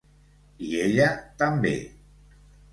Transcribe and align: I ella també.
I 0.69 0.69
ella 0.87 1.11
també. 1.45 1.77